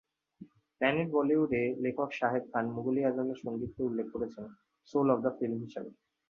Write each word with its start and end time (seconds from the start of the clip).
Planet 0.81 1.07
বলিউড-এ, 1.11 1.63
লেখক 1.83 2.09
শাহেদ 2.13 2.43
খান 2.51 2.65
মুঘল-ই-আজম-এর 2.75 3.39
সংগীতকে 3.43 3.81
উল্লেখ 3.83 4.07
করেছেন 4.13 4.45
"সোল 4.87 5.07
অফ 5.13 5.19
দ্য 5.23 5.31
ফিল্ম" 5.37 5.57
হিসেবে। 5.65 5.89